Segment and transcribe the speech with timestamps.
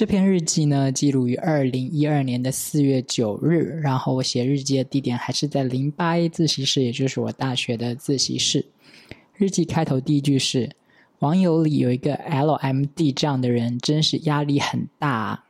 [0.00, 3.78] 这篇日记呢，记录于二零一二年的四月九日。
[3.82, 8.64] 然后我写日记的地点还是在零八 A 自习室，也就是我大学的自习室。
[9.36, 10.70] 日记开头第一句是
[11.20, 15.44] ：“网友里有一个 LMD 这样的人，真是压力很大。”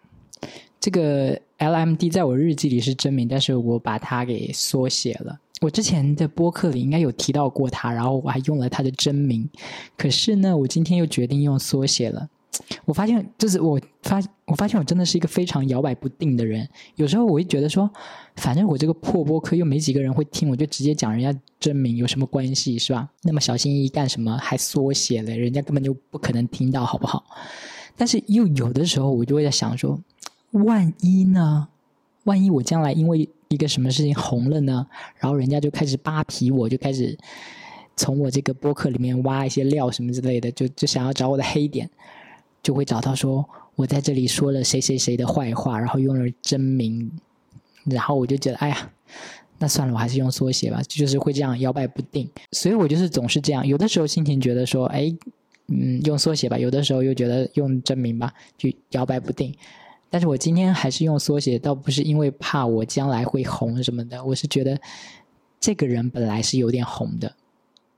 [0.81, 5.39] 这个 LMD 在我日记里是真名，但是我把它给缩写了。
[5.61, 9.49] 我之前的播客里应该有提到过他，然后我还用了他的真名。
[9.97, 12.29] 可是呢，我今天又决定用缩写了。
[12.85, 16.69] 我发现，就是我发，我发现我真的是一个非常摇摆不定的人。
[16.97, 17.89] 有时候我会觉得说，
[18.37, 23.09] 反正我这个破播客又没几个人会听，我就直接讲人家真名，有什么关系是吧？
[23.23, 24.37] 那么小心翼翼干什么？
[24.39, 27.25] 还缩写了，人家根本就不可能听到，好不好？
[27.97, 29.99] 但是又有的时候，我就会在想说，
[30.51, 31.69] 万一呢？
[32.25, 34.87] 万一我将来因为一个什么事情红了呢？
[35.19, 37.17] 然后人家就开始扒皮，我就开始
[37.97, 41.89] 从我这个播客里面挖一些料什么之类的，就就想要找我的黑点。
[42.63, 47.11] 就会找到说，我在这里说了谁谁谁的坏话，然后用了真名，
[47.85, 48.91] 然后我就觉得，哎呀，
[49.59, 52.29] 那算了，我还是用缩写吧，就是会这样摇摆不定。
[52.53, 55.15] 所以我就是总是这样，有的时候心情觉得说，哎，
[55.69, 59.55] 嗯，用缩写吧；有的时候又觉得用真名吧，就摇摆不定。
[60.11, 64.79] 但是我今天还是用缩写，倒不是因为怕我将来会红什么的，我是觉得
[65.61, 67.33] 这个人本来是有点红的。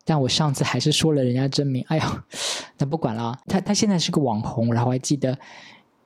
[0.05, 2.25] 但我上次还是说了人家真名，哎呀，
[2.79, 3.39] 那不管了。
[3.47, 5.39] 他他现在是个网红，然后我还记得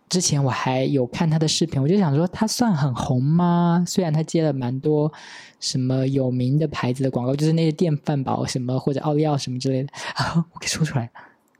[0.08, 3.82] 之前我还有看他的视频，我就想说他算很红吗？
[3.86, 5.12] 虽然他接了蛮多
[5.58, 11.10] 什么有名的牌子的广告，就是那些电饭煲什么或者奥利奥什么之类的啊， 我给说出来。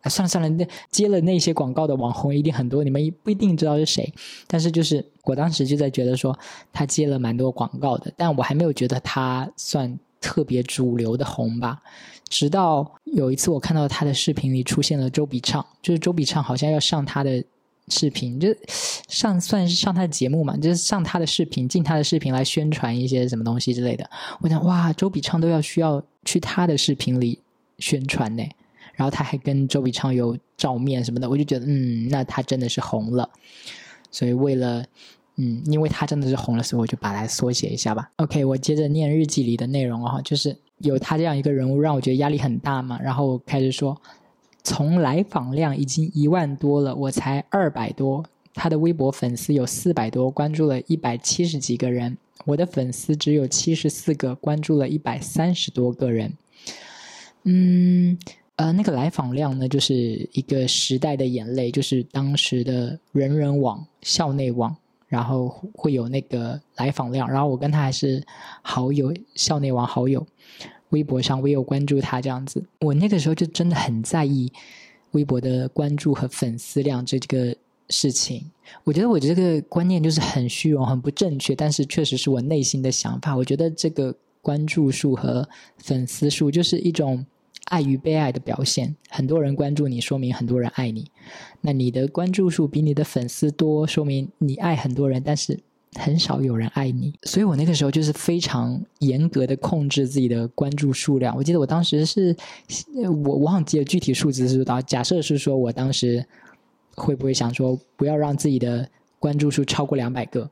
[0.03, 4.13] 啊，算了算了，那接了那些广告的网红一定很多，你们不一定知道是谁。
[4.47, 6.39] 但是就是我当时就在觉得说
[6.73, 11.81] 他接了蛮多广告的，但我还没有觉得他算特别主流的红吧。
[12.29, 17.43] 直到有一次，我看到他的视频里出现了周笔畅，就是周笔畅好像要上他的
[17.87, 18.49] 视频，就
[19.09, 24.11] 上算是上他的节目嘛，就是上他的视频，进他的视频来宣传一些什么东西之类的。
[24.41, 27.39] 我想，哇，周笔畅都要需要去他的视频里
[27.79, 28.43] 宣传呢，
[28.95, 33.31] 然后他还跟周笔畅有照面什么的，我就觉得，嗯，那他真的是红了。
[34.11, 34.85] 所以为了，
[35.37, 38.11] 嗯，因为他真的是红了，所以我就把它缩写一下吧。
[38.17, 40.57] OK，我接着念日记里的内容啊，就是。
[40.81, 43.01] 有他这样一个人物，让我觉得压力很大嘛。
[43.01, 43.99] 然后开始说，
[44.63, 48.23] 从来访量已经一万多了，我才二百多。
[48.53, 52.19] 他的微博粉丝有四百多，关注了一百七十几个人。
[52.45, 56.31] 我的粉丝只有七十四个，关注了一百三十多个人。
[57.45, 58.19] 嗯，
[58.57, 64.77] 呃，那个来访量呢，就是一个时代的眼泪，就是当时的人人网、校内网。
[65.09, 68.25] 然后会有那个来访量，然后我跟他还是
[68.63, 70.27] 好友，校内网好友，
[70.91, 72.65] 微博上我有关注他这样子。
[72.81, 74.53] 我那个时候就真的很在意
[75.13, 77.55] 微博的关注和粉丝量这个
[77.89, 78.51] 事情。
[78.85, 83.37] 我觉得我这个观念就是很虚荣、很不正确，但是确实是我内心的想法。
[83.37, 87.25] 我觉得这个关注数和粉丝数就是一种。
[87.65, 91.11] 爱与被爱的表现，很多人关注你，说明很多人爱你。
[91.63, 95.59] 那你的关注数比你的粉丝多，说明你爱很多人，但是
[95.95, 97.13] 很少有人爱你。
[97.25, 101.35] 所以我那个时候就是非常严格的控制自己的关注数量。
[101.37, 102.37] 我记得我当时是，
[103.25, 104.81] 我忘记了具体数字是多少。
[104.83, 106.25] 假设是说我当时
[106.95, 108.89] 会不会想说，不要让自己的
[109.19, 110.49] 关注数超过两百个。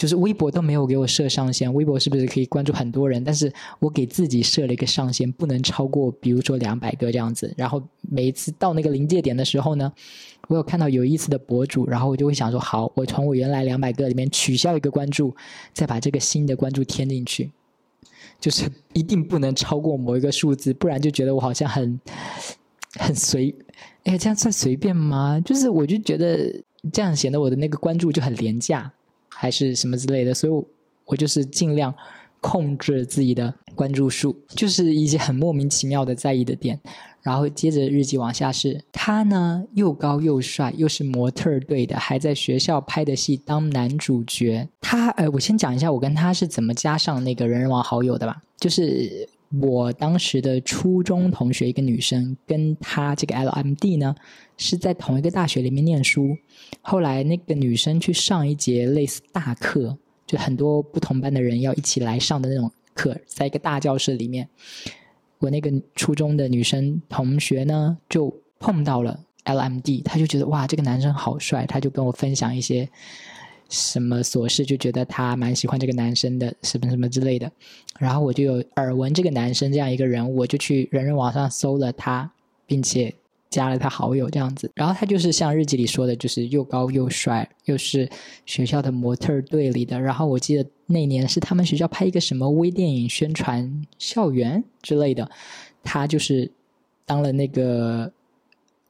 [0.00, 3.22] 就是微博都没有给我设上限，微博是不是可以关注很多人？
[3.22, 7.52] 但是我给自己设了一个上限，不能超过，比如说两百个这样子。
[7.54, 9.92] 然后每一次到那个临界点的时候呢，
[10.48, 15.36] 我有看到有意思的博主，然后我就会想说：好，我从我原来两百个里面取消一个关注，
[15.74, 17.50] 再把这个新的关注添进去，
[18.40, 22.00] 就是一定不能超过某一个数字，不然就觉得我好像很
[22.98, 23.54] 很随。
[24.04, 25.38] 哎，这样算随便吗？
[25.44, 26.50] 就是我就觉得
[26.90, 28.90] 这样显得我的那个关注就很廉价。
[29.40, 30.52] 还是什么之类的，所以
[31.06, 31.94] 我就是尽量
[32.42, 36.78] 控制自己的关注数，就是一些很莫名其妙的在意的点。
[37.22, 44.68] 然后接着日记往下是，他呢又高又帅，又是模特队的，还在学校拍的戏当男主角。
[44.80, 49.26] 他呃，我先讲一下我跟他是怎么加上那个人人网好友的吧，就是
[49.58, 54.14] 我当时的初中同学一个女生，跟她这个 LMD 呢。
[54.62, 56.36] 是在同一个大学里面念书，
[56.82, 64.46] 后来那个女生去上一节类似大课，就很多不同班的人要一起来上的那种课，在一个大教室里面，
[65.38, 72.86] 我那个初中的女生同学呢就碰到了 LMD，她就觉得哇这个男生好帅，她就跟我分享一些
[73.70, 77.50] 什么琐事，就觉得他蛮喜欢这个男生的什么什么之类的，
[77.98, 82.30] 然后我就有耳闻这个男生这样一个人，我就去人人网上搜了他，
[82.66, 83.14] 并且。
[83.50, 84.70] 加了他好友这样子。
[84.76, 88.08] 然后他就是像日记里说的，就是又高又帅，又是
[88.46, 90.00] 学校的模特队里的。
[90.00, 95.28] 然后我记得那年是他们学校拍一个什么微电影宣传校园之类的，
[95.82, 96.48] 他就是
[97.04, 98.12] 当了那个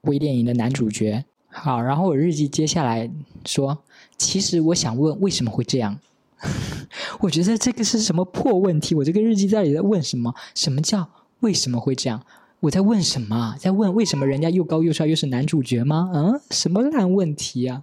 [0.03, 1.25] 微电影的男主角。
[1.49, 3.11] 好，然后我日记接下来
[3.47, 3.83] 说，
[4.21, 5.99] 其实我想问为什么会这样？
[7.21, 8.95] 我觉得这个是什么破问题？
[8.95, 10.35] 我这个日记在里在问什么？
[10.55, 11.09] 什么叫
[11.41, 12.23] 为什么会这样？
[12.61, 13.57] 我在问什么？
[13.59, 16.11] 在问为什么人家又高又帅又是男主角吗？
[16.13, 17.83] 嗯，什么烂问题啊？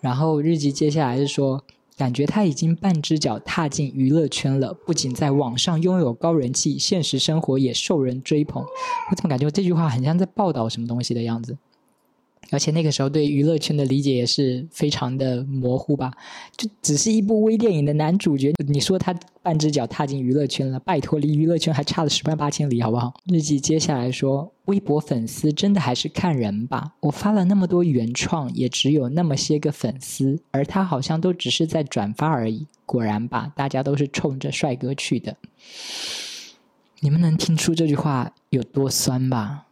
[0.00, 1.62] 然后日记接下来是说，
[1.96, 8.60] 感觉他已经半只脚踏进娱乐圈了，不仅在网上拥有高人气，现实生活也受人追捧。
[9.10, 11.56] 我怎么感觉这句话很像在报道什么东西的样子？
[12.52, 16.12] 而且那个时候对娱乐圈的理解也是非常的模糊吧，
[16.56, 19.12] 就只是一部微电影的男主角，你说他
[19.42, 23.14] 半只脚踏进娱乐圈了，拜托，离娱乐圈还差了十万八千里，好不好？
[23.24, 32.66] 日记接下来说，微博粉丝真的还是看人吧，我发了那么多原创，也只有那么些个粉丝，而他好像都只是在转发而已。
[32.84, 35.36] 果然吧，大家都是冲着帅哥去的。
[37.00, 39.66] 你们能听出这句话有多酸吧？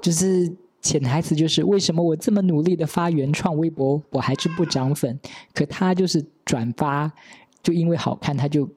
[0.00, 0.56] 就是。
[0.86, 5.18] 潜台词就是为什么我这么努力的发原创微博，我还是不涨粉？
[5.52, 7.12] 可他就是转发，
[7.60, 8.68] 就因为好看，他就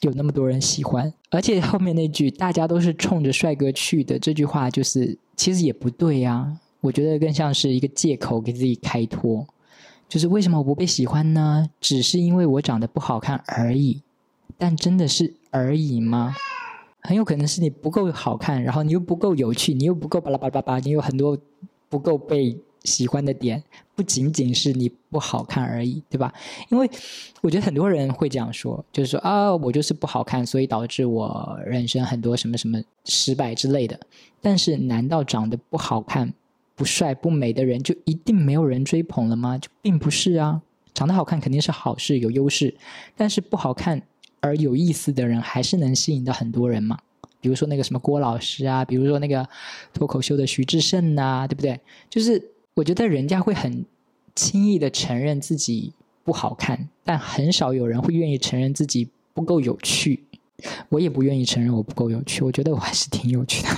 [0.00, 1.12] 有那么多人喜欢。
[1.30, 6.58] 而且后面那句“大家都是冲着帅哥去的”这句话，就是其实也不对呀。
[6.80, 9.46] 我觉得更像是一个借口给自己开脱。
[10.08, 11.68] 就是为什么我不被喜欢呢？
[11.80, 14.00] 只是因为我长得不好看而已。
[14.56, 16.34] 但真的是而已吗？
[17.08, 21.38] 很有可能是你不够好看，然后你又不够有趣，你又不够巴拉巴拉巴拉，你有很多
[21.88, 23.64] 不够被喜欢的点，
[23.96, 26.30] 不仅仅是你不好看而已，对吧？
[26.68, 26.86] 因为
[27.40, 33.98] 我觉得很多人会这样说，就是说啊，我就是不好看，所以导致我人生很多什么什么失败之类的。
[34.42, 36.34] 但是，难道长得不好看、
[36.74, 39.56] 不帅、不美的人就一定没有人追捧了吗？
[39.56, 40.60] 就并不是啊，
[40.92, 42.76] 长得好看肯定是好事，有优势，
[43.16, 44.02] 但是不好看。
[44.40, 46.98] 而有意思的人还是能吸引到很多人嘛？
[47.40, 49.48] 比如说那个什么郭老师啊，比如说那个
[49.94, 51.80] 脱口秀的徐志胜呐，对不对？
[52.10, 53.84] 就是我觉得人家会很
[54.34, 55.92] 轻易的承认自己
[56.24, 60.24] 不好看，但很少有人会愿意承认自己不够有趣。
[60.88, 63.68] 我也不愿意承认我不够有趣，我觉得我还是挺有趣的。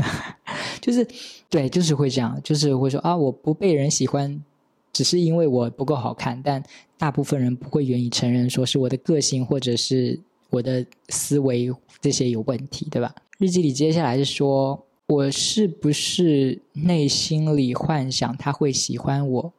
[0.80, 1.06] 就是
[1.50, 4.42] 对，就是会这样，就是会说啊，我不被人喜欢，
[4.90, 6.40] 只是因为我不够好看。
[6.42, 6.62] 但
[6.96, 10.18] 大部分人不会愿意承认，说是我的个性或者是。
[10.50, 13.14] 我的思维这些有问题，对吧？
[13.38, 19.52] 日记里接下来是说，我是不是内心里幻想他会喜欢我？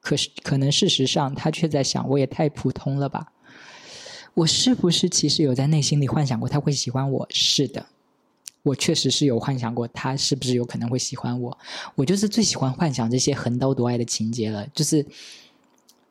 [0.00, 3.32] 可是可能事实上他却在想，我也太普通了吧？
[4.34, 7.26] 我是不是其实有在内心里幻想过他会喜欢我？
[7.30, 7.86] 是的，
[8.62, 11.56] 我确实是有幻想过他是不是有可能会喜欢我。
[11.94, 15.04] 我就是最喜欢幻想这些横刀夺爱的情节了，就是。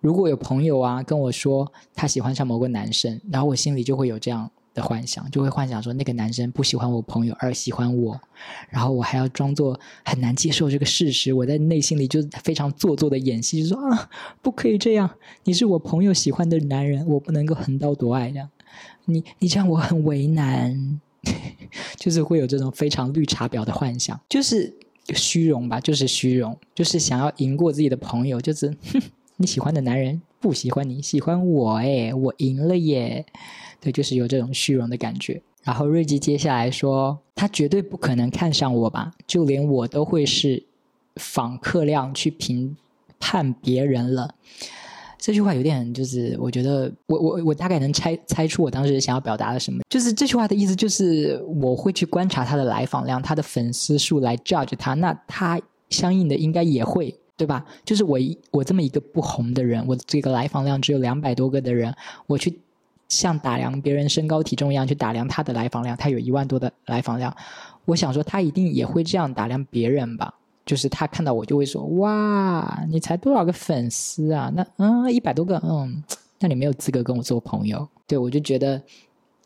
[0.01, 8.19] 如果有朋友啊跟我说他喜欢上某个男生，然后我心里就会有这样的幻想，就会幻想说那个男生不喜欢我朋友而喜欢我，
[8.69, 14.09] 然后我还要装作很难接受这个事实，我在内心里就非常做作的演戏，就说啊
[14.41, 15.09] 不可以这样，
[15.43, 18.49] 你是我朋友喜欢的男人，我不能够横刀夺爱这样，
[19.05, 20.99] 你你这样我很为难，
[21.97, 24.73] 就是会有这种非常绿茶婊的幻想，就是
[25.13, 28.99] 虚荣吧，就是虚荣，就是想要赢过自己的朋友，就是哼。
[29.41, 33.25] 你喜欢的男人不喜欢你，喜欢我哎，我赢了耶！
[33.79, 35.41] 对，就是有这种虚荣的感觉。
[35.63, 39.11] 然后瑞吉接下来说，他绝对不可能看上我吧？
[39.25, 40.63] 就连我都会是
[41.15, 42.77] 访客量去评
[43.19, 44.35] 判别人了。
[45.17, 49.81] 这句话有点，就是我觉得，我我我大概能猜猜出我当时想要表达的什么。
[49.87, 57.15] 就是这句话的意思，就是我会去观察他的来访量、他的粉丝数来 judge 他，那他相应的应该也会。
[57.41, 57.65] 对吧？
[57.83, 61.91] 就是我一我这么一个不红的人，我这个来访量只有两百多个的人，
[62.27, 62.59] 我去
[63.09, 67.35] 像打量别人身高体重一样去打量他的来访量，他有一万多的来访量，
[67.85, 70.31] 我想说他一定也会这样打量别人吧？
[70.67, 74.53] 就是他看到我就会说：“哇，你才多少个粉丝啊？
[74.55, 76.03] 那嗯，一百多个，嗯，
[76.37, 78.79] 那你没有资格跟我做朋友。”对我就觉得，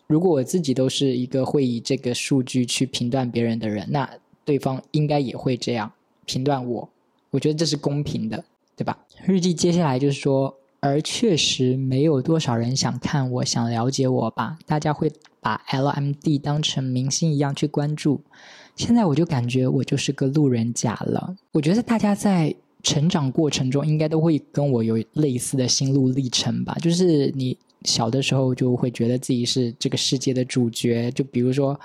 [0.08, 4.08] 如果我自己都是一个会以这个数据去评断别人的人，那
[4.44, 5.90] 对方应该也会这样
[6.25, 6.90] 评断我。
[7.36, 8.42] 我觉得这是公平的，
[8.77, 8.98] 对吧？
[9.25, 14.58] 日记接下来就是说，而确实没有多少人想看我，想了解我吧。
[14.65, 15.12] 大家会
[15.42, 18.22] 把 LMD 当成明星一样去关注。
[18.77, 21.36] 现在我就感觉我就是个路人甲了。
[21.51, 26.74] 我觉得大家在成长过程中应该都会跟我有类似的心路历程吧。
[26.82, 31.77] 就是你小的时候就会觉得自己是这个世界的主角，就比如说。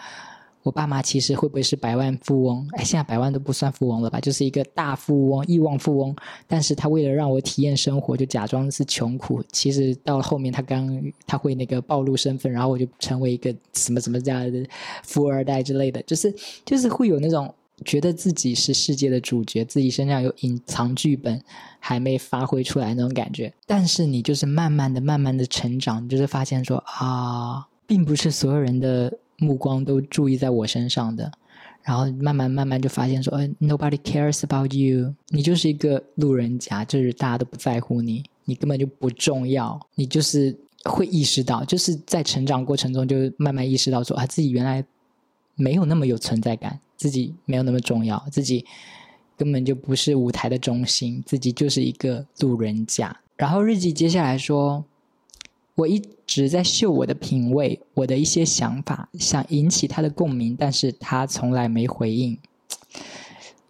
[0.63, 2.69] 我爸妈其实会不会是百万富翁？
[2.73, 6.15] 哎，现在百万都不算富翁了吧，就是一个大富翁、亿万富翁。
[6.47, 9.43] 但是他为了让我体验生活，就假装是穷苦。
[9.53, 14.67] 其实到了后面，他刚他会那个暴露身份，然后我就成为一个什么什么这样的
[15.03, 16.35] 富二代之类的，就是
[16.67, 17.55] 就是会有那种
[17.87, 21.43] 觉得自己是世界的主角，自己身上有隐藏剧本
[21.79, 23.51] 还没发挥出来那种感觉。
[23.67, 29.11] 但是你就是慢慢的、慢慢的成长，就是发现说啊，并不是所有人的。
[29.41, 31.33] 目光都注意在我身上的，
[31.83, 40.55] 然后慢慢慢慢就发现说，呃，nobody cares about you，你就是一个路人甲，就是大家都不在乎你，你根本就不重要，你就是
[40.85, 44.85] 会意识到，就是在成长过程中就慢慢意识到说，啊，自己原来
[45.57, 48.65] 没有那么有存在感，自己没有那么重要，自己
[49.39, 53.17] 根本就不是舞台的中心，自己就是一个路人甲。
[53.37, 54.85] 然后日记接下来说。
[55.81, 62.39] 我一直在秀我的品味，我的一些想法，想引起他的共鸣，但是他从来没回应。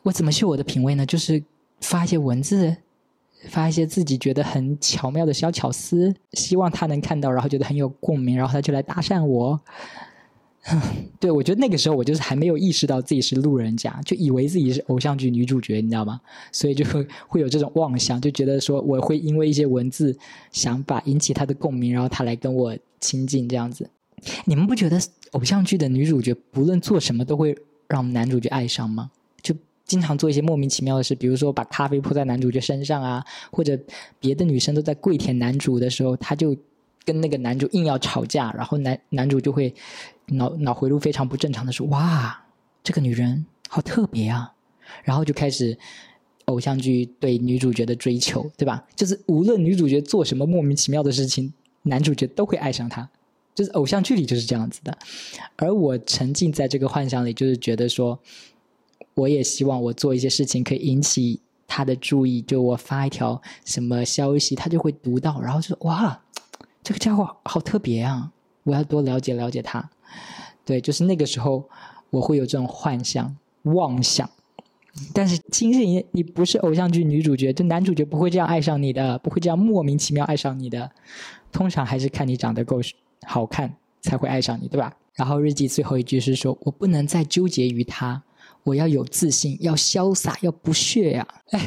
[0.03, 1.07] 我怎么秀我的品味呢？
[1.07, 1.43] 就是
[1.81, 2.77] 发一些文字，
[3.49, 9.61] 发一些自己觉得很巧妙的小巧思，希望他能看到，然后觉得很有共鸣，然后他就来搭讪我。
[11.19, 16.21] 对，我觉得那个时候我就是还没有意识到自己是路人甲，就以为自己是偶像剧女主角，你知道吗？
[16.53, 20.17] 所以就会会有这种妄想，就觉得说我会因为一些文字
[20.53, 23.89] 想法引起他的共鸣，然后他来跟我亲近这样子。
[24.45, 25.01] 你们不觉得
[25.33, 27.57] 偶像剧的女主角不论做什么都会
[27.89, 29.11] 让男主角爱上吗？
[29.43, 29.55] 就
[29.87, 33.79] 经常做一些莫名其妙的事，比如说把咖啡泼在男主角身上啊，或者
[34.21, 36.55] 别的女生都在跪舔男主的时候，他就
[37.05, 39.75] 跟那个男主硬要吵架，然后男男主就会。
[40.33, 42.41] 脑脑回路非常不正常的说：“哇，
[42.85, 44.55] 这个女人好特别啊！”
[45.03, 45.77] 然后就开始
[46.45, 48.87] 偶像剧对女主角的追求，对吧？
[48.95, 51.53] 就是无论女主角做什么莫名其妙的事情，
[51.83, 53.11] 男主角都会爱上她。
[53.53, 54.97] 就是偶像剧里就是这样子的。
[55.57, 58.17] 而我沉浸在这个幻想里，就是觉得说，
[59.15, 62.41] 我也希望我做一些事情可以引起他的注意。
[62.43, 66.23] 就我发一条什么消息，他就会读到，然后就说：“哇，
[66.83, 68.33] 这个家伙好特别啊！
[68.65, 69.91] 我要多了解了解他。”
[70.65, 71.69] 对，就是那个时候，
[72.11, 74.29] 我会有这种幻想、妄想。
[75.15, 80.91] 但是，其实你你不是偶像剧女主角，这男主角不会这样爱上你的，不会这样莫名其妙爱上你的。
[81.53, 82.81] 通常还是看你长得够
[83.25, 84.93] 好看才会爱上你，对吧？
[85.15, 88.23] 然后日记最后一句是说：“我不能再纠结于他，
[88.65, 91.61] 我要有自信，要潇洒，要不屑呀。”哎，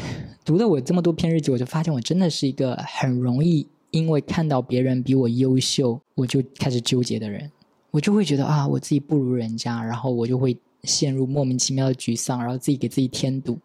[0.43, 7.49] 读了我这么多篇日记，我就发现我真的是一个很容易因为看到别人比我优秀，我就开始纠结的人。
[7.91, 13.59] 我就会觉得啊，我自己不如人家，然后我就会陷入莫名其妙的沮丧，然后自己给自己添堵，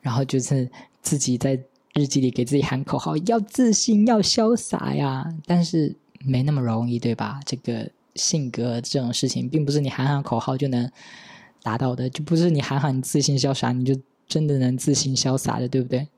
[0.00, 0.68] 然后就是
[1.00, 1.56] 自己在
[1.94, 5.32] 日记里给自己喊口号，要自信，要潇洒呀。
[5.46, 7.38] 但是没那么容易，对吧？
[7.46, 10.90] 这个性格这种事情，并不是你喊喊口号就能
[11.62, 16.08] 达到的，就不是你喊喊自信潇洒，你就真的能自信潇洒的，对不对？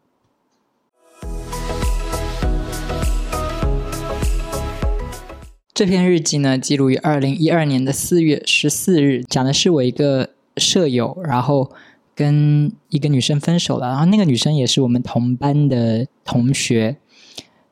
[5.78, 11.70] 这篇日记呢，记录于二零一二年的四月十四日，讲的是我一个舍友，然后
[12.16, 16.97] 跟一个女生分手了，然后那个女生也是我们同班的同学，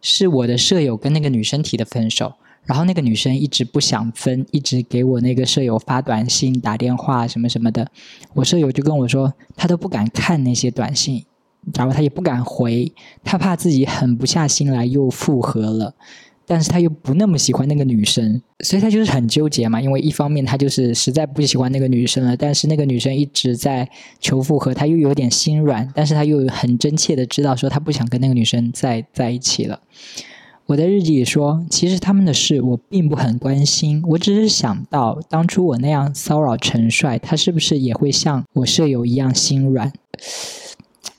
[0.00, 7.90] 是我的舍友跟那个女生提的分手，然后那个女生一直不想分，一直给我那个舍友发短信、打电话什么什么的，
[8.34, 11.24] 我舍友就跟我说，他都不敢看那些短信，
[11.74, 12.92] 然后他也不敢回，
[13.24, 15.96] 他怕自己狠不下心来又复合了。
[16.46, 19.80] 但是他又不那么喜欢那个女生，所以他就是很纠结嘛。
[19.80, 23.88] 因为一方面他就是实在不喜欢那个女生了，但是那个女生一直在
[24.20, 25.92] 求复合，他又有点心软。
[25.94, 29.80] 但是他又很真切的知道说他不想跟那个女生再在一起了。
[30.66, 39.92] 我在日记里说，其实他们的事我并不很关心，我只是想到当初我那样骚扰陈帅，他是不是也会像我舍友一样心软？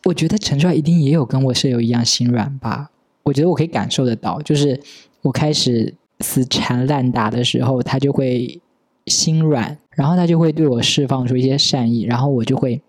[0.05, 2.91] 我觉得陈帅一定也有跟我舍友一样心软吧。
[3.23, 4.79] 我觉得我可以感受得到，就是。
[5.27, 8.61] 我开始死缠烂打的时候，他就会
[9.07, 12.81] 心软，然后他就会对我释放出一些善意，然后我就会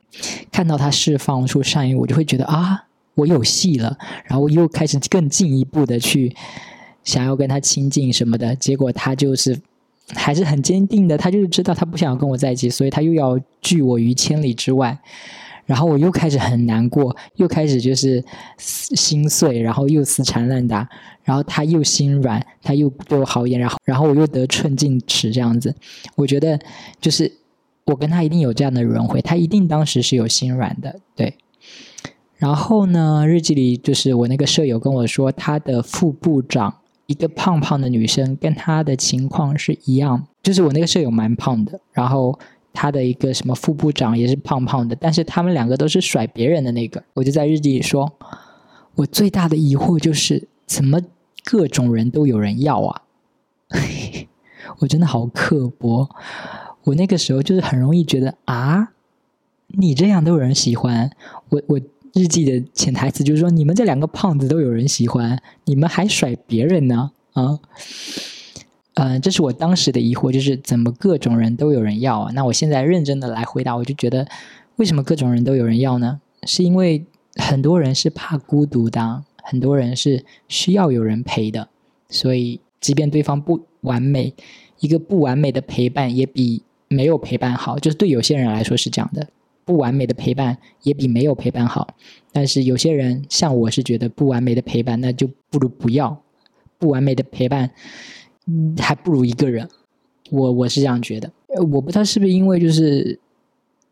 [0.52, 6.33] 看到他释放出善意，我就会觉得啊，我有戏了，然后我又开始更进一步的去
[7.02, 9.61] 想要跟他亲近什么的，结果他就是
[10.14, 14.97] 还是很坚定的，他就是知道他不想要跟我在一起，所以他又要拒我于千里之外。
[15.68, 18.25] 然后我又开始很难过，又开始就是
[18.56, 20.88] 心碎，然后又死缠烂打，
[21.22, 25.75] 然后他又心软，他又对我好一点，然后然后我又得寸进尺这样子。
[26.16, 26.58] 我觉得
[27.02, 27.30] 就是
[27.84, 31.34] 我跟他一定有这样的轮回，他一定当时是有心软的，对。
[32.38, 42.38] 然后呢，日记里就是我那个舍友跟我说，他的副部长一个胖胖的女生，跟他的情况是一样，就是我那个舍友蛮胖的，然后。
[42.80, 47.02] 他的一个什么副部长也是胖胖的，但是他们两个都是甩别人的那个。
[47.14, 48.12] 我就在日记里说，
[48.94, 51.00] 我最大的疑惑就是怎么
[51.42, 53.02] 各种人都有人要啊！
[54.78, 56.08] 我真的好刻薄，
[56.85, 58.92] 我那个时候就是很容易觉得啊，
[59.66, 61.11] 你这样都有人喜欢
[61.49, 61.61] 我。
[61.66, 61.80] 我
[62.14, 67.58] 日记的潜台词就是说，你们这两个胖子都有人喜欢，你们还甩别人呢啊！
[69.00, 72.32] 嗯，这是我当时的疑惑，就是怎么各种人都有人要啊？
[72.34, 74.26] 那我现在认真的来回答，我就觉得，
[74.74, 76.20] 为什么各种人都有人要呢？
[76.42, 77.04] 是因为
[77.36, 81.68] 很多人是怕孤独的，很多人是需要有人陪的，
[82.08, 84.34] 所以即便对方不完美，
[84.80, 87.78] 一个不完美的陪伴也比没有陪伴好。
[87.78, 89.28] 就是对有些人来说是这样的，
[89.64, 91.94] 不完美的陪伴也比没有陪伴好。
[92.32, 96.20] 但是有些人像我是觉得不完美的陪伴，那就不如不要
[96.80, 97.70] 不完美的陪伴。
[98.78, 99.68] 还不如一个人，
[100.30, 101.30] 我我是这样觉得。
[101.70, 103.18] 我不知道是不是因为就是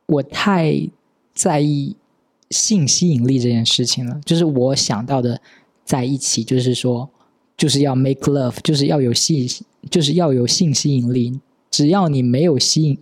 [0.06, 0.88] 我太
[1.34, 1.94] 在意
[2.50, 4.20] 性吸引力这件事情了。
[4.24, 5.40] 就是我想到的
[5.84, 7.08] 在一起，就是说
[7.56, 9.48] 就是要 make love，就是要有性，
[9.90, 11.40] 就是要有性吸引力。
[11.70, 12.98] 只要你没有吸引，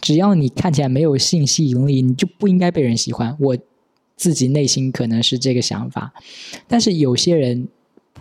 [0.00, 3.36] 只要你看起来没有性吸引力，你就不应该被人喜欢。
[3.38, 3.56] 我
[4.16, 6.12] 自己内心可能是这个想法，
[6.66, 7.68] 但是有些人。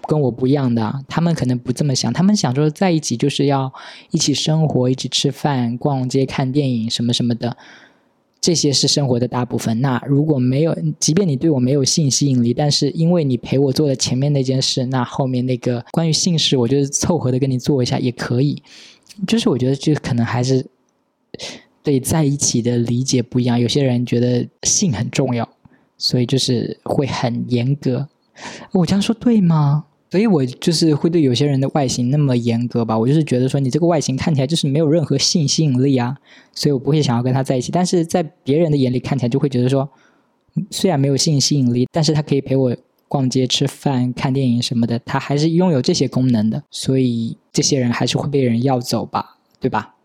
[0.04, 3.74] 跟我不一样的，他们可能不这么想，他们想说在一起就是要
[4.12, 7.58] 一起生活，一起吃饭、逛街、看电影什么什么的，
[8.40, 9.82] 这些是生活的大部分。
[9.82, 18.62] 那如果没有，即便你对我没有性吸引力，但是因为你陪我做了前面那件事，那后面那个关于性事，我就是凑合的跟你做一下也可以。
[19.26, 20.66] 就是我觉得，就可能还是
[21.82, 23.60] 对在一起的理解不一样。
[23.60, 25.48] 有些人觉得性很重要，
[25.98, 28.08] 所以就是会很严格。
[28.72, 29.86] 我这样说对吗？
[30.12, 36.16] 所以我就是会对有些人的外形那么严格吧，我就是觉得说你这个外形看起来就是没有任何性吸引力啊，
[36.54, 37.72] 所以我不会想要跟他在一起。
[37.72, 39.90] 但是在别人的眼里看起来就会觉得说，
[40.70, 42.74] 虽然没有性吸引力，但是他可以陪我
[43.10, 46.64] 逛街、吃饭、看电影什么的，他还是拥有这些功能的。
[46.70, 49.96] 所以这些人还是会被人要走吧，对吧？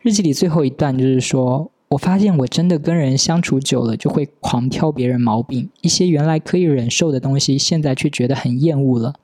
[0.00, 1.71] 日记里最后一段就是说。
[1.92, 5.68] 我发现我真的跟人相处久了，就会狂挑别人毛病。
[5.82, 9.14] 一些原来可以忍受的东西，现在却觉得很厌恶了，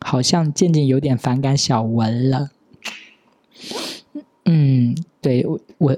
[0.00, 2.50] 好像渐渐有点反感小文了。
[4.44, 5.96] 嗯，对我我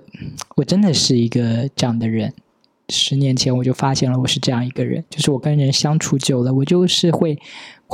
[0.57, 2.33] 我真的是一个这样的人。
[2.91, 7.37] 十年前我就发现了我是这样一个人，就是我跟人相处久了，我就是会。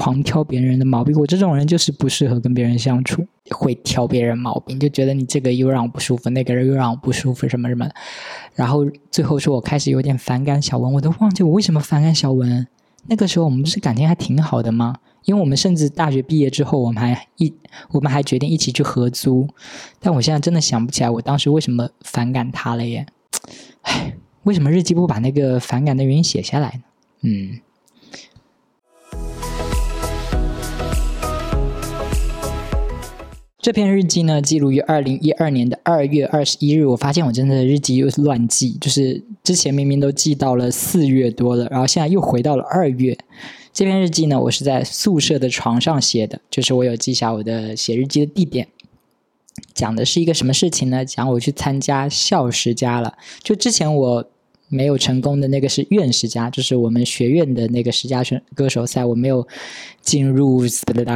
[0.01, 7.87] 狂挑别人的毛病，我这种人就是不适合跟别人相处，会挑别人毛病，就觉得你这个又让我不舒服，那个人又让我不舒服，什么什么，
[8.55, 12.67] 然后最后说我开始有点反感小文，我都忘记我为什么反感小文。
[13.09, 14.97] 那个时候我们不是感情还挺好的吗？
[15.27, 17.53] 因为我们甚至大学毕业之后，我们还一
[17.91, 19.47] 我们还决定一起去合租，
[20.01, 23.05] 但我现在真的想不起来我当时为什么反感他了耶。
[23.83, 26.83] 唉，为什么日记不把那个反感的原因写下来呢？
[27.21, 27.61] 嗯。
[33.63, 36.87] 这篇日记呢，记录于二零一二年的二月二十一日。
[36.87, 43.19] 我发现我真的日记又是乱记，就是之前明明都记到了四月多了，然后现在又回到了二月。
[43.75, 48.67] 这篇日记呢，我是在宿舍的床上写的，就是我有记下我的写日记的地点。
[49.75, 51.05] 讲的是一个什么事情呢？
[51.05, 53.13] 讲我去参加校十佳了。
[53.43, 54.25] 就之前我
[54.69, 59.47] 没有成功的那个是院十佳，就是我们学院的那个十佳选歌手赛，我没有
[60.01, 60.63] 进入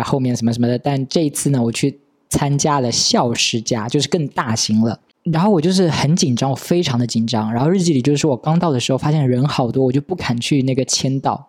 [0.04, 0.78] 后面什么什么的。
[0.78, 2.00] 但这一次呢，我去。
[2.35, 4.99] 参加了校十佳，就是更大型了。
[5.23, 7.53] 然后我就是很紧张，我非常的紧张。
[7.53, 11.47] 然后日记里就是说我刚到的时候，发现人好多，我就不敢去那个签到，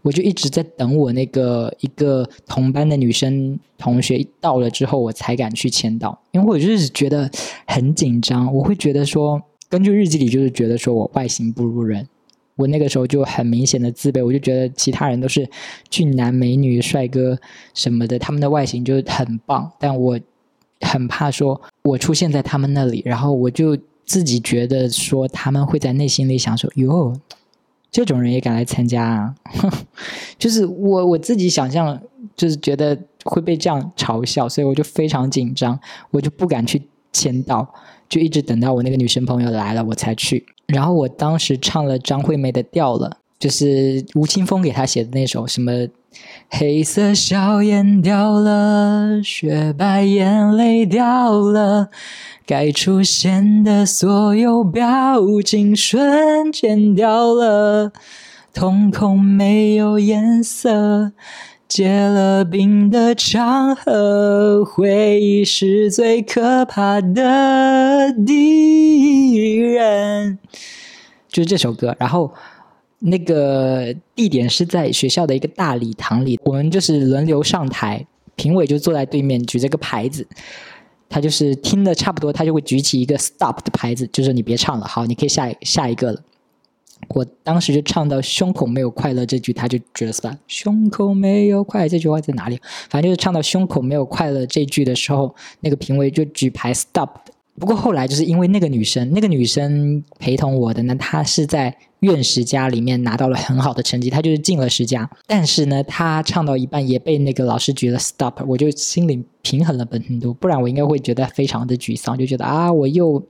[0.00, 6.18] 我就一直在等我那个一个同班的女生同学到了之后，我才敢去签到。
[6.32, 7.30] 因为我就是觉得
[7.66, 12.08] 很紧张，我会觉得说，根据日记里就是觉得说我外形不如人。
[12.56, 15.48] 我那个时候就很明显的自卑，我就觉得其他人都是
[15.90, 17.38] 俊男美女、帅哥
[17.74, 20.18] 什么的，他们的外形就很棒，但我
[20.80, 27.18] 很怕说我出现在他们那里，然后我就自己觉得说他们会在内心里想说：“哟，
[27.90, 29.34] 这种人也敢来参加啊？”
[30.38, 31.98] 就是我我自己想象，
[32.36, 35.78] 就是觉得会被这样嘲笑，所以我就非常紧张，
[36.10, 37.66] 我就不敢去签到，
[38.14, 40.46] 就一直等到我那个女生朋友来了，我才去。
[40.68, 45.72] 然后我当时唱了张惠妹的《掉了》，就是吴青峰给她写的那首什么
[46.48, 51.88] “黑色笑颜掉了，雪白眼泪掉了，
[52.46, 57.92] 该出现的所有表情瞬间掉了，
[58.52, 61.10] 瞳孔没有颜色，
[61.66, 70.38] 结了冰的长河，回忆是最可怕的敌人。
[71.28, 72.32] 就是这首歌，然后
[73.00, 80.26] 那个地点是在学校的一个大礼堂里，我们就是轮流上台，评委就坐在对面，举着个牌子。
[81.08, 86.20] 他就是听的差不多，他就会举起一个 stop 的牌子，就说你别唱了，好，你可以下下一个了。
[87.08, 90.36] 我当时就唱到胸口没有快乐这句，他就觉得是吧？
[90.46, 92.58] 胸口没有快乐这句话在哪里？
[92.88, 97.10] 反正就是唱到胸口没有快乐这句的时候，那个评委就举牌 stop。
[97.56, 105.08] 不过后来就是因为那个女生，那个女生陪同我的呢，她是在院十佳里面拿到了很好的成绩，她就是进了十佳。
[105.28, 113.24] 但是呢，她唱到一半也被那个老师举了 stop，我就心里平衡了很多，不然我应该会觉得非常的沮丧，就觉得啊，我又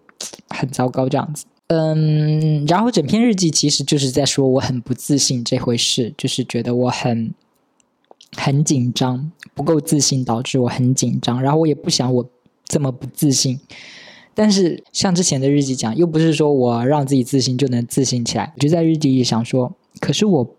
[0.48, 1.44] 很糟糕这样子。
[1.76, 7.32] 嗯，然后整篇日记其实就是在说我很不自信这回事，就是觉得我很
[8.36, 12.28] 很紧张，不够自信导致我很紧张，然后我也不想我
[12.64, 13.60] 这么不自信。
[14.34, 18.52] 但是像之前的日记讲，又不是说我让自己自信就能自信起来。
[18.56, 20.56] 我就在日记里想说，可是我，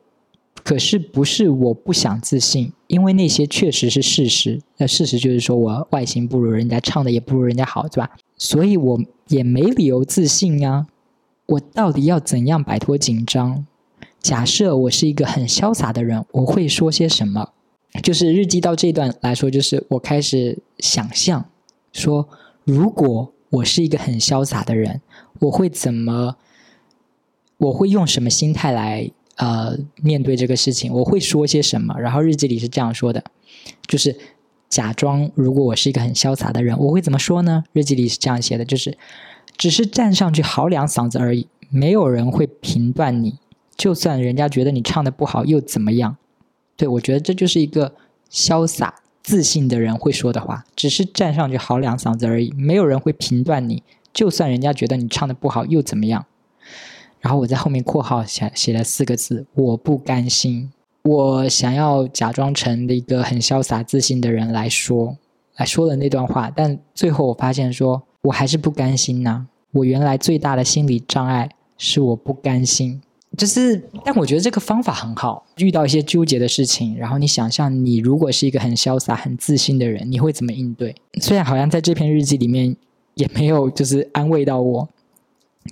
[0.63, 4.61] 可是不是我不想自信，因为那些确实是事实。
[4.77, 8.09] 那事实就是说我外形不如人家，唱的也不如人家好，对吧？
[8.37, 10.87] 所以我也没理由自信啊。
[11.45, 13.65] 我到底要怎样摆脱紧张？
[14.19, 17.49] 假设我是一个很潇洒的人，我会说些什么？
[18.03, 21.45] 就是日记到这段来说，就是我开始想象
[21.91, 22.27] 说，
[22.63, 23.31] 如果。
[23.51, 24.99] 我是一个很潇洒的人，
[25.39, 26.35] 我会怎么？
[27.57, 30.91] 我会用什么心态来呃面对这个事情？
[30.91, 31.97] 我会说些什么？
[31.97, 33.23] 然后日记里是这样说的，
[33.87, 34.17] 就是
[34.67, 37.63] 假装如果我是一个很潇洒的人，我会怎么说呢？
[37.71, 38.97] 日记里是这样写的，就是
[39.57, 43.39] 只是站上去嚎两嗓子而已，没有人会评断你，
[43.75, 46.17] 就算人家觉得你唱的不好又怎么样？
[46.75, 47.93] 对我觉得这就是一个
[48.31, 48.95] 潇洒。
[49.23, 53.81] 自信的人会说的话，只是站上去嚎两嗓子而已，没有人会评断你。
[54.13, 56.27] 就算人家觉得你唱的不好，又怎么样？
[57.21, 60.71] 然后我在后面括号写写了四个字：我不甘心。
[61.01, 65.17] 我想要假装成一个很潇洒自信的人来说，
[65.57, 69.45] 来说了那段话，但最后我发现，说我还是不甘心呐。
[69.71, 73.01] 我原来最大的心理障碍是我不甘心。
[73.37, 75.45] 就是，但我觉得这个方法很好。
[75.57, 80.95] 遇到一些纠结的事情，然后你想象，你如果是一个很潇洒、很自信的人，你会怎么应对？
[81.21, 82.73] 虽然好像在这篇日记里面
[83.15, 84.87] 也没有就是安慰到我，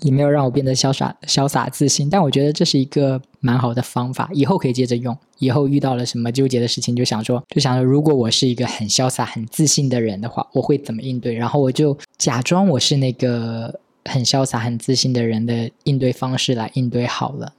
[0.01, 5.17] 也没有让我变得潇洒、潇洒自信，但我觉得这是一个蛮好的方法，以后可以接着用。
[5.39, 11.33] 以后遇到了什么纠结的事情，就想说，就想说，如果我是一个很潇洒、很自信的人的话，我会怎么应对？
[11.33, 13.81] 然后我就假装我是那个。
[14.05, 17.53] 很潇洒、很自信的人的应对方式来应对好了。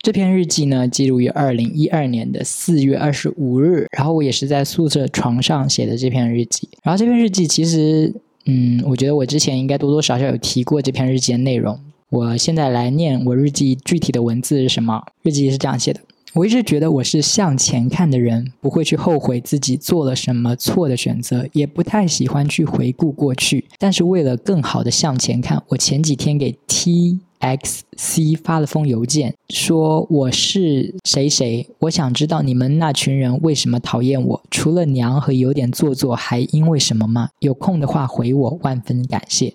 [0.00, 6.68] 这篇日记呢，记录于二零一二年的四月二十五日，然后我也是在宿舍床上写的这篇日记。
[6.82, 8.12] 然后这篇日记其实，
[8.46, 11.78] 嗯，我觉得我之前应该多多少少有提过这篇日记的内容。
[12.08, 15.04] 我现在来念我日记具体的文字是什么？
[15.22, 16.00] 日记是这样写的。
[16.34, 23.66] 我一直觉得我是向前看的人，不会去后悔自己做了什么错的选择，也不太喜欢去回顾过去。
[23.78, 37.30] 但是为了更好的向前看，我前几天给 T X C 发了封邮件，说我是谁谁，我想知道你们那群人为什么讨厌我，除了娘和有点做作，还因为什么吗？
[37.40, 39.54] 有空的话回我，万分感谢。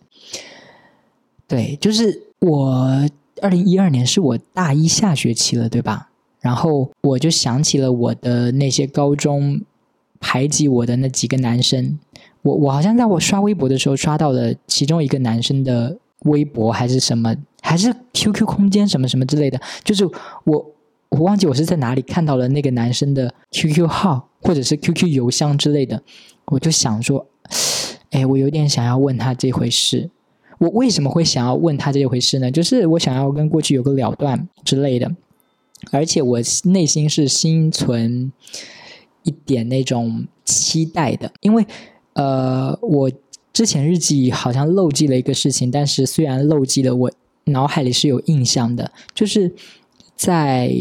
[1.47, 3.07] 对，就是我
[3.41, 6.09] 二零一二年是我大一下学期了，对吧？
[6.45, 9.59] 然后我就想起了我的那些高中
[10.19, 11.97] 排挤我的那几个男生，
[12.43, 20.05] 我我好像在我刷微博的时候刷到了其中一个男生的微博还是什么，还是 QQ 空间什么什么之类的，就是
[20.43, 20.71] 我
[21.09, 26.03] 我忘记我是在哪里看到了那个男生的 QQ 号或者是 QQ 邮箱之类的，
[26.45, 27.25] 我就想说，
[28.11, 30.11] 哎，我有点想要问他这回事，
[30.59, 32.51] 我为什么会想要问他这回事呢？
[32.51, 35.11] 就是我想要跟过去有个了断之类的。
[35.91, 38.31] 而且我内心是心存
[39.23, 41.65] 一点那种期待的，因为
[42.13, 43.11] 呃，我
[43.53, 47.11] 之前日记好像漏记了一个事情，但是虽然漏记了，我
[47.45, 49.53] 脑海里是有印象的，就是
[50.15, 50.73] 在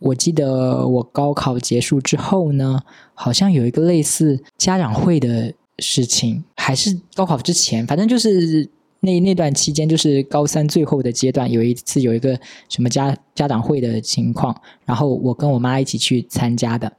[0.00, 2.80] 我记得我高考结束之后呢，
[3.14, 8.68] 好像有一个类似家长会的事情，还是高考之前，反正就是。
[9.04, 12.38] 那那段期间就是高三最后的阶段，有一次有一个
[12.68, 16.90] 什么家家长会的情况，然后我跟我妈一起去参加的。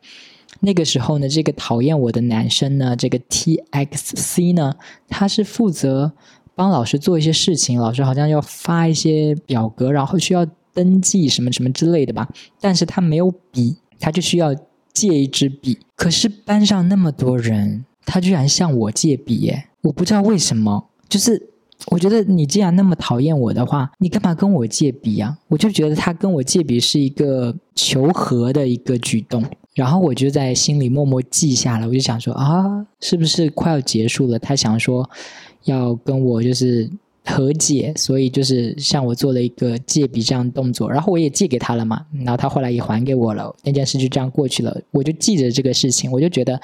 [0.60, 4.76] 那个时候呢，这个讨厌我的男生呢，这个 T X C 呢，
[5.08, 6.12] 他是负责
[6.54, 12.28] 帮老师做一些事情，老师好像要发一些表格，然后需要登记什么什么之类的吧。
[12.60, 14.54] 但是他没有笔，他就需要
[14.92, 15.80] 借一支笔。
[15.96, 19.70] 可是班上那么多人，他居然向我借笔，耶！
[19.84, 21.53] 我不知道为什么，就是。
[21.88, 25.38] 我觉得你既然那么讨厌我的话，你干嘛跟我借笔啊？
[25.48, 29.44] 我就觉得他跟我借笔是一个求和的一个举动，
[29.74, 31.88] 然后我就在心里默默记下了。
[31.88, 34.40] 我就想说啊，是不是快要结束了？
[34.40, 35.08] 他想说
[35.66, 36.90] 要跟我就是
[37.26, 42.06] 和解，所以就是向我做了一个借笔这样动作，然后我也借给他了嘛。
[42.14, 44.82] 然后他后来也还给我了，那件事就这样过去了。
[44.92, 46.60] 我就记着这个事情，我就觉得。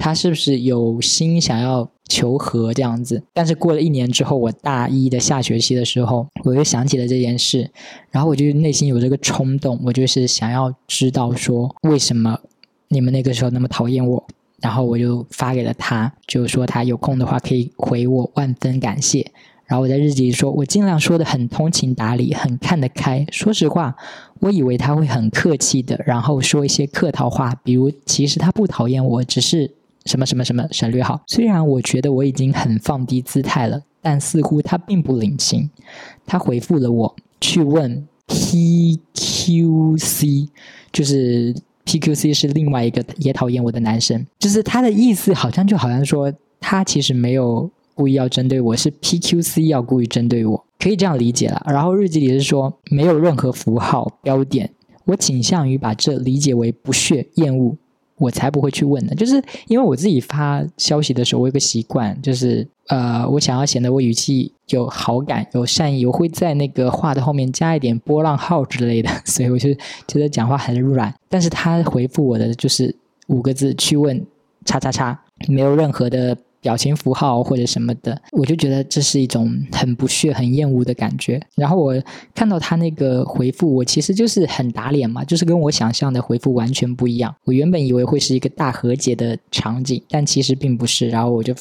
[0.00, 3.22] 他是不是有心想要求和这样子？
[3.32, 7.70] 但是过了一年之后，我大一的下学期的时候，我又想起了这件事，
[8.10, 12.40] 然后我就内心有这个冲动，我就是想要知道说为什么
[12.88, 14.26] 你们那个时候那么讨厌我，
[14.60, 19.30] 然后我就发给了他，就说他有空的话可以回我，万分感谢。
[19.66, 23.26] 然后我在日记里说，我尽量说的很通情达理，很看得开。
[23.30, 23.94] 说实话，
[24.40, 29.77] 我以为他会很客气的，然后说一些客套话，比如其实他不讨厌我，只是。
[30.06, 31.20] 什么什么什么省略号。
[31.26, 35.70] 虽然我觉得我已经很放低姿态了，但似乎他并不领情。
[36.26, 38.98] 他回复了我，去问 PQC，
[40.92, 44.26] 就是 PQC 是另外一个也讨厌我的男生。
[44.38, 51.62] 就是他的意思好像就好像说他其实没有故意要针对我，是 PQC 要故意针对我，可以这样理解了。
[51.66, 54.70] 然后日记里是说没有任何符号标点，
[55.04, 57.76] 我倾向于把这理解为不屑厌恶。
[58.18, 69.72] 我才不会去问呢，就是因为我自己发消息的时候，我有个习惯，就是呃，我想要显得我语气有好感、有善意，我会在那个话的后面加一点波浪号之类的， 所以我就
[70.06, 71.14] 觉得讲话很软。
[71.28, 72.94] 但是他回复我的就是
[73.28, 74.24] 五个字：去问
[74.64, 76.36] 叉叉叉，没有任何的。
[76.60, 81.40] 表情符号或者什么的，我就觉得这是一种很不屑、很厌恶的感觉。
[81.54, 81.94] 然后我
[82.34, 87.34] 看到他那个回复，我其实就是很打脸嘛，就是跟我想象的回复完全不一样。
[87.44, 91.08] 我原本以为会是一个大和解的场景，但其实并不是。
[91.08, 91.54] 然后我就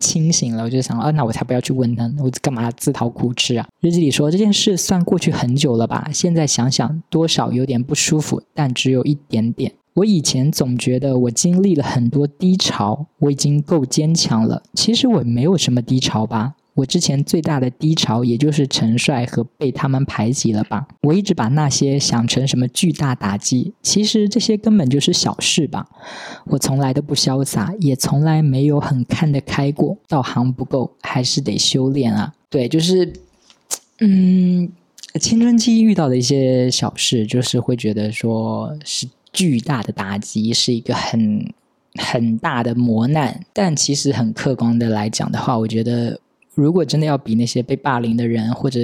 [0.00, 3.66] 清醒了，我就想啊，那我才不要去问他，我干嘛自讨苦吃啊？
[3.80, 6.08] 日记里说这件事算过去很久了吧？
[6.12, 9.72] 现在想想，多少有点不舒服，但只有一点点。
[9.94, 14.62] 我以前总觉得我经历了很多低潮，我已经够坚强了。
[14.74, 16.54] 其实我没有什么低潮吧。
[16.74, 20.88] 我之前最大的低潮也就是陈帅和被他们排挤了吧。
[21.02, 25.86] 我一直把那些想成什么巨大打击，其实这些根本就是小事吧。
[26.46, 29.96] 我从来都不潇洒，也从来没有很看得开过。
[30.08, 32.34] 道行不够，还是得修炼啊。
[32.50, 33.12] 对，就是，
[34.00, 34.68] 嗯，
[35.20, 39.06] 青春期遇到的一些小事，就是会觉得说是。
[39.34, 41.52] 巨大的打击是一个很
[42.00, 46.18] 很大的磨难，但其实很客观的来讲的话，我觉得
[46.54, 48.80] 如果真的要比那些被霸凌的人或者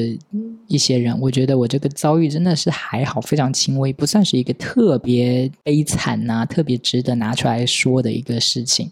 [0.66, 8.90] 一些人，我觉得我这个遭遇真的是还好，非常轻微，不算是一个特别悲惨呐，特别值得拿出来说的一个事情。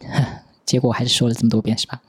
[0.66, 2.00] 结果还是说了这么多遍，是吧？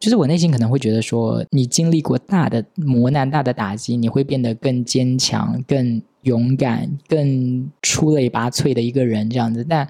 [0.00, 9.62] 就是我内心可能会觉得说，你经历过大的磨难、大的打击，你会变得更坚强、更勇敢、更出类拔萃的一个人这样子。
[9.68, 9.86] 但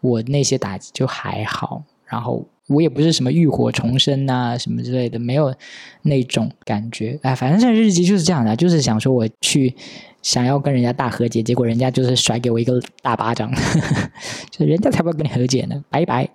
[0.00, 5.54] 我那些打击就还好，然后我也不是什么浴火重生呐，什么之类的，没有
[6.00, 7.18] 那种感觉。
[7.20, 9.74] 哎，反正这日记就是这样的，就是想说我去
[10.22, 13.52] 想要跟人家大和解，结果人家就是甩给我一个大巴掌，
[14.50, 16.30] 就人家才不要跟你和解呢，拜拜。